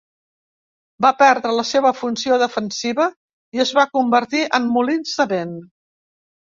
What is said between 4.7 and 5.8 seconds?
molins de vent.